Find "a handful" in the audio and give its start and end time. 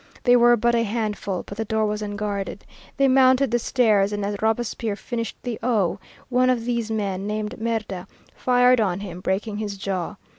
0.73-1.43